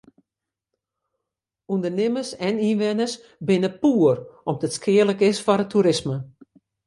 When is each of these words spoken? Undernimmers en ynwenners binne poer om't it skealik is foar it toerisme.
Undernimmers 1.73 2.31
en 2.47 2.55
ynwenners 2.69 3.13
binne 3.47 3.71
poer 3.83 4.17
om't 4.49 4.65
it 4.67 4.75
skealik 4.77 5.21
is 5.29 5.39
foar 5.45 5.63
it 5.63 5.71
toerisme. 5.71 6.17